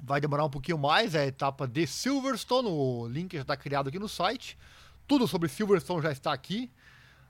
[0.03, 3.87] vai demorar um pouquinho mais, é a etapa de Silverstone, o link já está criado
[3.87, 4.57] aqui no site.
[5.07, 6.69] Tudo sobre Silverstone já está aqui.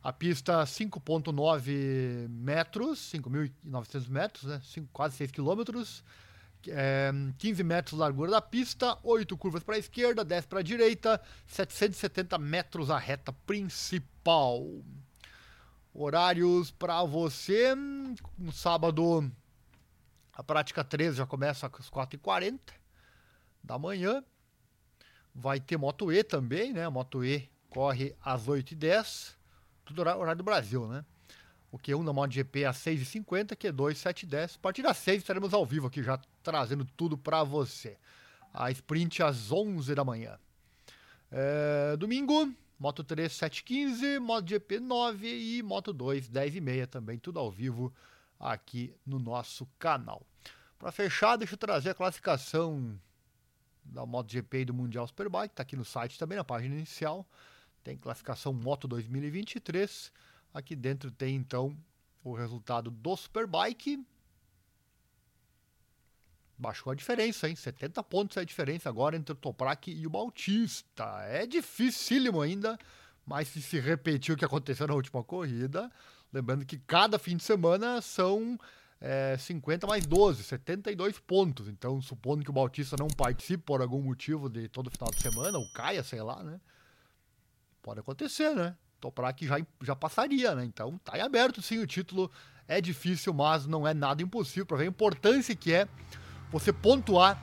[0.04, 4.60] A pista 5.9 metros, 5.900 metros, né?
[4.64, 6.04] 5, quase 6 quilômetros.
[6.68, 10.64] É, 15 metros de largura da pista, 8 curvas para a esquerda, 10 para a
[10.64, 14.66] direita, 770 metros a reta principal.
[15.94, 17.76] Horários para você,
[18.38, 19.30] no sábado,
[20.34, 22.60] a prática 13 já começa às 4h40
[23.64, 24.24] da manhã.
[25.34, 26.86] Vai ter Moto E também, né?
[26.86, 29.42] A Moto E corre às 8h10
[29.92, 31.06] tudo horário do Brasil, né?
[31.72, 34.56] O Q1 da MotoGP às 6h50, Q2 7h10.
[34.56, 37.98] A partir das 6 estaremos ao vivo aqui já trazendo tudo para você.
[38.54, 40.38] A sprint às 11 da manhã.
[41.32, 47.94] É, domingo, Moto 3 7h15, MotoGP 9 e Moto 2 10h30 também, tudo ao vivo
[48.40, 50.26] aqui no nosso canal.
[50.78, 53.00] Para fechar, deixa eu trazer a classificação
[53.84, 57.26] da MotoGP e do Mundial Superbike, está aqui no site também, na página inicial.
[57.84, 60.12] Tem classificação Moto 2023.
[60.54, 61.76] Aqui dentro tem então
[62.24, 64.06] o resultado do Superbike.
[66.62, 67.56] Baixou a diferença, hein?
[67.56, 71.06] 70 pontos é a diferença agora entre o Toprak e o Bautista.
[71.24, 72.78] É dificílimo ainda,
[73.26, 75.92] mas se se repetir o que aconteceu na última corrida,
[76.32, 78.60] lembrando que cada fim de semana são
[79.00, 81.68] é, 50 mais 12, 72 pontos.
[81.68, 85.58] Então, supondo que o Bautista não participe por algum motivo de todo final de semana,
[85.58, 86.62] ou caia, sei lá, né?
[87.82, 88.78] Pode acontecer, né?
[89.00, 90.64] Toprak já, já passaria, né?
[90.64, 92.32] Então tá em aberto sim o título.
[92.68, 95.88] É difícil, mas não é nada impossível para ver a importância que é
[96.52, 97.42] você pontuar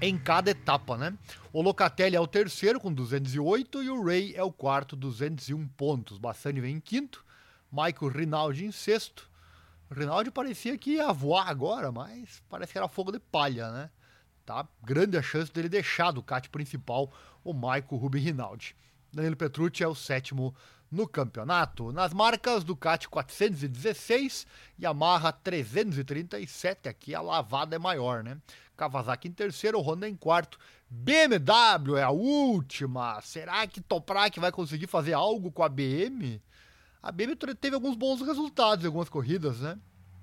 [0.00, 1.16] em cada etapa, né?
[1.52, 6.18] O Locatelli é o terceiro com 208 e o Ray é o quarto, 201 pontos.
[6.18, 7.24] Bassani vem em quinto,
[7.72, 9.28] Michael Rinaldi em sexto.
[9.90, 13.90] O Rinaldi parecia que ia voar agora, mas parece que era fogo de palha, né?
[14.44, 17.10] Tá grande a chance dele deixar do kart principal
[17.42, 18.76] o Michael Rubin Rinaldi.
[19.12, 20.54] Danilo Petrucci é o sétimo
[20.90, 21.92] no campeonato.
[21.92, 24.46] Nas marcas, Ducati 416,
[24.80, 28.38] Yamaha 337, aqui a lavada é maior, né?
[28.76, 30.58] Kawasaki em terceiro, Honda em quarto.
[30.88, 33.20] BMW é a última.
[33.20, 36.40] Será que Toprak vai conseguir fazer algo com a BM?
[37.02, 39.78] A BM teve alguns bons resultados em algumas corridas, né?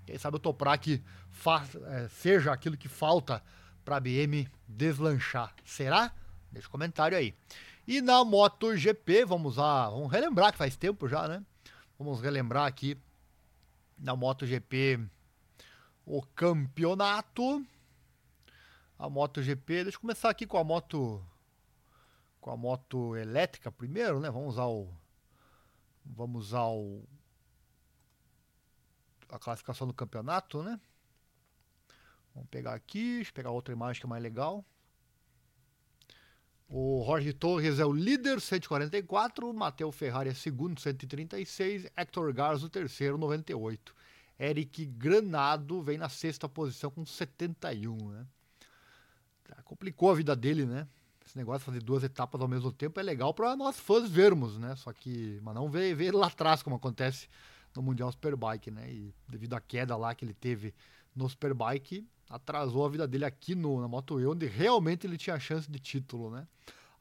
[0.06, 3.44] Quem sabe o Toprak faz, é, seja aquilo que falta
[3.84, 5.54] para a BM deslanchar.
[5.64, 6.12] Será?
[6.52, 7.36] Deixa o um comentário aí.
[7.88, 11.46] E na MotoGP, vamos lá, vamos relembrar que faz tempo já, né?
[12.00, 12.98] Vamos relembrar aqui
[13.98, 15.08] na MotoGP
[16.04, 17.64] o campeonato.
[18.98, 21.24] A MotoGP, deixa eu começar aqui com a moto
[22.42, 24.30] com a moto elétrica primeiro, né?
[24.32, 24.88] Vamos ao
[26.04, 27.04] vamos ao
[29.30, 30.80] a classificação do campeonato, né?
[32.34, 34.66] Vamos pegar aqui, deixa eu pegar outra imagem que é mais legal.
[36.68, 39.54] O Jorge Torres é o líder, 144.
[39.54, 41.86] Mateu Ferrari é segundo, 136.
[41.96, 43.96] Hector Garzo, terceiro, 98.
[44.40, 48.26] Eric Granado vem na sexta posição com 71, né?
[49.64, 50.88] Complicou a vida dele, né?
[51.26, 54.58] Esse negócio de fazer duas etapas ao mesmo tempo é legal para nós fãs vermos,
[54.58, 54.76] né?
[54.76, 57.28] Só que, mas não ver, ver lá atrás como acontece
[57.76, 58.92] no Mundial Superbike, né?
[58.92, 60.74] E devido à queda lá que ele teve
[61.16, 65.40] no Superbike, atrasou a vida dele aqui no, na Moto E, onde realmente ele tinha
[65.40, 66.48] chance de título, né?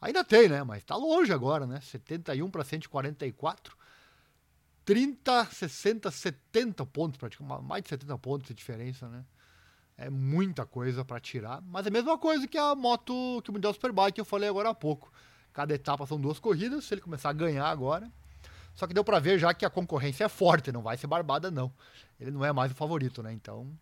[0.00, 0.62] Ainda tem, né?
[0.62, 1.80] Mas tá longe agora, né?
[1.80, 3.76] 71 para 144.
[4.84, 9.24] 30, 60, 70 pontos, praticamente, mais de 70 pontos de diferença, né?
[9.96, 13.52] É muita coisa para tirar, mas é a mesma coisa que a moto, que o
[13.52, 15.10] Mundial Superbike eu falei agora há pouco.
[15.52, 18.10] Cada etapa são duas corridas, se ele começar a ganhar agora.
[18.74, 21.50] Só que deu para ver já que a concorrência é forte, não vai ser barbada
[21.50, 21.72] não.
[22.18, 23.32] Ele não é mais o favorito, né?
[23.32, 23.72] Então,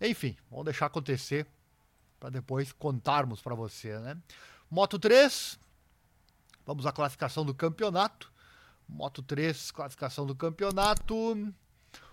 [0.00, 1.46] enfim, vamos deixar acontecer
[2.18, 4.16] para depois contarmos para você, né?
[4.70, 5.58] Moto 3,
[6.66, 8.32] vamos à classificação do campeonato.
[8.88, 11.52] Moto 3, classificação do campeonato.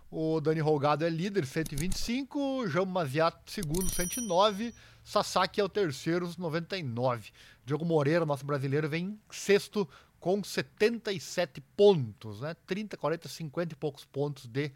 [0.09, 2.67] O Dani Rolgado é líder, 125.
[2.67, 4.73] João Maziato, segundo, 109.
[5.03, 7.31] Sasaki é o terceiro, 99.
[7.65, 9.87] Diogo Moreira, nosso brasileiro, vem sexto
[10.19, 12.55] com 77 pontos, né?
[12.67, 14.71] 30, 40, 50 e poucos pontos de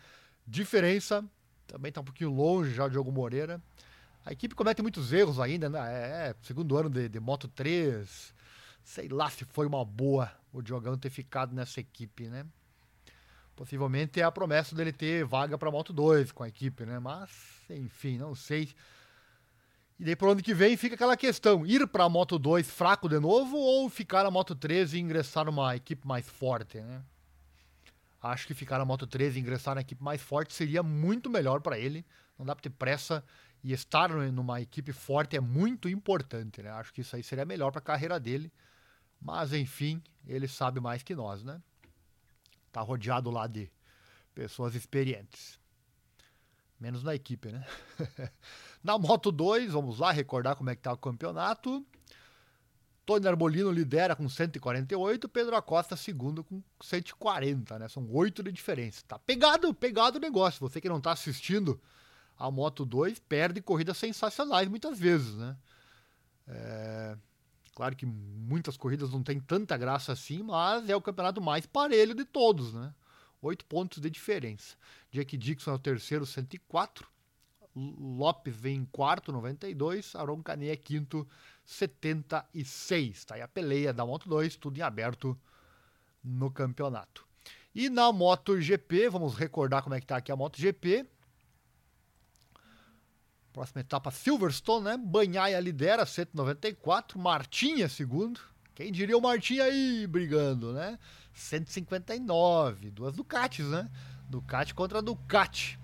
[0.47, 1.24] diferença.
[1.68, 3.61] Também está um pouquinho longe já o Diogo Moreira.
[4.26, 5.80] A equipe comete muitos erros ainda, né?
[5.80, 8.34] É, é, segundo ano de, de Moto 3.
[8.84, 12.45] Sei lá se foi uma boa o Diogão ter ficado nessa equipe, né?
[13.55, 16.99] Possivelmente é a promessa dele ter vaga para Moto 2 com a equipe, né?
[16.99, 17.30] Mas,
[17.70, 18.74] enfim, não sei.
[19.97, 23.07] E daí pro ano que vem fica aquela questão: ir para a Moto 2 fraco
[23.07, 27.01] de novo ou ficar na Moto 3 e ingressar numa equipe mais forte, né?
[28.32, 31.61] Acho que ficar na Moto 3 e ingressar na equipe mais forte seria muito melhor
[31.61, 32.03] para ele.
[32.39, 33.23] Não dá para ter pressa
[33.63, 36.71] e estar numa equipe forte é muito importante, né?
[36.71, 38.51] Acho que isso aí seria melhor para a carreira dele.
[39.21, 41.61] Mas enfim, ele sabe mais que nós, né?
[42.71, 43.71] Tá rodeado lá de
[44.34, 45.59] pessoas experientes.
[46.80, 47.65] Menos na equipe, né?
[48.84, 51.86] na Moto 2, vamos lá recordar como é que tá o campeonato.
[53.06, 57.88] Tony Arbolino lidera com 148, Pedro Acosta segundo com 140, né?
[57.88, 59.03] São oito de diferença.
[59.08, 60.60] Tá pegado, pegado o negócio.
[60.60, 61.80] Você que não tá assistindo
[62.38, 65.56] a Moto 2 perde corridas sensacionais muitas vezes, né?
[66.47, 67.18] É...
[67.76, 72.16] Claro que muitas corridas não tem tanta graça assim, mas é o campeonato mais parelho
[72.16, 72.93] de todos, né?
[73.41, 74.76] Oito pontos de diferença.
[75.12, 77.08] Jack Dixon é o terceiro, 104.
[77.76, 80.16] Lopes vem em quarto, 92.
[80.16, 81.28] Aron Canet é quinto,
[81.66, 83.26] 76.
[83.26, 85.38] Tá aí a peleia da Moto 2, tudo em aberto
[86.24, 87.26] no campeonato.
[87.74, 91.05] E na MotoGP, vamos recordar como é que tá aqui a MotoGP.
[93.51, 94.97] Próxima etapa, Silverstone, né?
[94.97, 97.20] Banhaia lidera, 194.
[97.20, 98.39] Martinha, segundo.
[98.74, 100.99] Quem diria o Martinha aí brigando, né?
[101.34, 102.91] 159.
[102.91, 103.89] Duas Ducatis, né?
[104.30, 105.80] Ducati contra Ducati.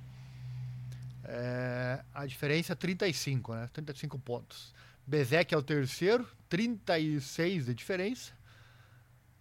[1.23, 3.69] É, a diferença é 35, né?
[3.71, 4.73] 35 pontos.
[5.11, 8.31] Bezek é o terceiro, 36 de diferença.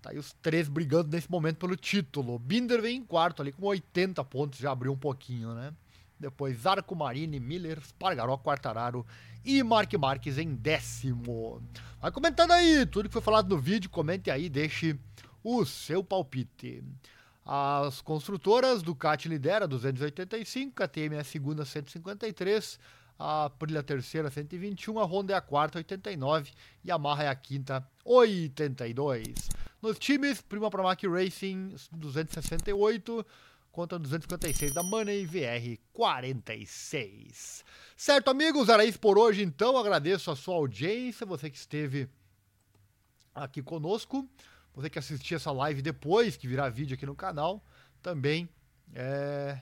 [0.03, 2.41] Tá aí os três brigando nesse momento pelo título.
[2.41, 5.73] Binder vem em quarto ali com 80 pontos, já abriu um pouquinho, né?
[6.19, 9.07] Depois Zarco Marini, Miller, Spargaró, Quartararo
[9.45, 11.63] e Mark Marques em décimo.
[12.01, 14.99] Vai comentando aí tudo que foi falado no vídeo, comente aí, deixe
[15.45, 16.83] o seu palpite.
[17.47, 22.77] As construtoras, Ducati lidera 285, KTM é a segunda 153,
[23.21, 26.51] a Aprilia a terceira 121, a Honda é a quarta 89
[26.83, 29.51] e a Yamaha é a quinta 82.
[29.83, 33.27] Nos times, Prima Pramac Racing 268,
[33.71, 37.63] contra 256 da Money VR 46.
[37.95, 39.77] Certo, amigos, era isso por hoje então.
[39.77, 42.09] Agradeço a sua audiência, você que esteve
[43.35, 44.27] aqui conosco,
[44.75, 47.63] você que assistiu essa live depois, que virá vídeo aqui no canal,
[48.01, 48.49] também
[48.95, 49.61] é,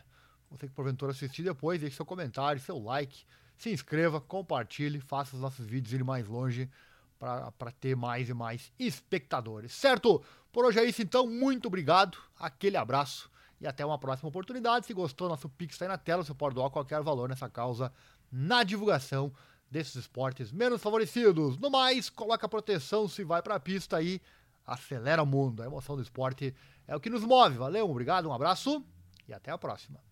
[0.48, 3.26] você que porventura assistiu depois, deixe seu comentário, seu like,
[3.58, 6.70] se inscreva, compartilhe, faça os nossos vídeos irem mais longe
[7.18, 9.72] para ter mais e mais espectadores.
[9.72, 10.22] Certo?
[10.52, 13.30] Por hoje é isso então, muito obrigado, aquele abraço
[13.60, 14.86] e até uma próxima oportunidade.
[14.86, 16.24] Se gostou, nosso Pix está aí na tela.
[16.24, 17.92] Você pode doar qualquer valor nessa causa
[18.30, 19.32] na divulgação
[19.70, 21.58] desses esportes menos favorecidos.
[21.58, 24.22] No mais, coloca proteção se vai para a pista aí.
[24.64, 25.62] Acelera o mundo.
[25.62, 26.54] A emoção do esporte
[26.86, 27.56] é o que nos move.
[27.56, 28.84] Valeu, obrigado, um abraço
[29.26, 30.07] e até a próxima.